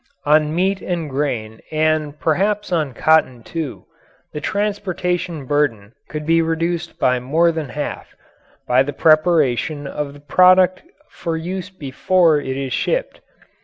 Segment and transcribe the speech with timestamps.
[0.25, 3.85] On meat and grain and perhaps on cotton, too,
[4.33, 8.15] the transportation burden could be reduced by more than half,
[8.67, 13.21] by the preparation of the product for use before it is shipped.